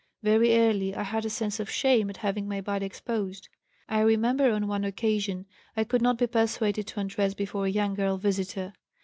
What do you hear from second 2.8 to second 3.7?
exposed;